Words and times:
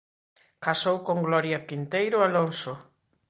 Casou 0.65 0.97
con 1.07 1.17
Gloria 1.27 1.63
Quinteiro 1.67 2.17
Alonso. 2.27 2.73